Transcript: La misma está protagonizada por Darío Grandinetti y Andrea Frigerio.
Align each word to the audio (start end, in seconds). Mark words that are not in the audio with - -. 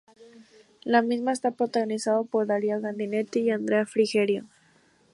La 0.83 1.03
misma 1.03 1.31
está 1.31 1.51
protagonizada 1.51 2.23
por 2.23 2.47
Darío 2.47 2.81
Grandinetti 2.81 3.41
y 3.41 3.51
Andrea 3.51 3.85
Frigerio. 3.85 4.47